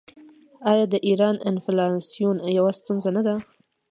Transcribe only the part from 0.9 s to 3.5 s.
د ایران انفلاسیون یوه ستونزه نه ده؟